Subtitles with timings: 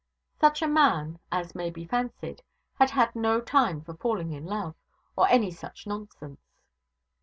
[0.39, 2.41] Such a man, as may be fancied,
[2.79, 4.73] had had no time for falling in love,
[5.15, 6.41] or any such nonsense.